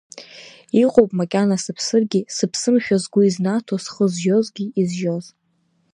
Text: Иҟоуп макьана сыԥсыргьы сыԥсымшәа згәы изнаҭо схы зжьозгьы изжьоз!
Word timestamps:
Иҟоуп 0.83 1.11
макьана 1.17 1.57
сыԥсыргьы 1.63 2.21
сыԥсымшәа 2.35 2.97
згәы 3.03 3.21
изнаҭо 3.25 3.75
схы 3.83 4.05
зжьозгьы 4.11 4.65
изжьоз! 4.81 5.25